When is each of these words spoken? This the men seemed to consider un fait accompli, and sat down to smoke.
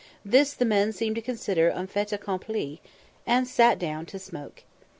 This 0.25 0.55
the 0.55 0.65
men 0.65 0.91
seemed 0.93 1.15
to 1.17 1.21
consider 1.21 1.69
un 1.71 1.85
fait 1.85 2.11
accompli, 2.11 2.81
and 3.27 3.47
sat 3.47 3.77
down 3.77 4.07
to 4.07 4.17
smoke. 4.17 4.63